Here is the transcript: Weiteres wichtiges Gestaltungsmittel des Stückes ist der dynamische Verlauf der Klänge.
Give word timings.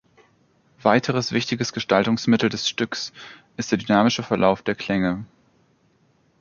Weiteres 0.81 1.31
wichtiges 1.31 1.73
Gestaltungsmittel 1.73 2.49
des 2.49 2.67
Stückes 2.67 3.13
ist 3.55 3.69
der 3.69 3.77
dynamische 3.77 4.23
Verlauf 4.23 4.63
der 4.63 4.73
Klänge. 4.73 5.25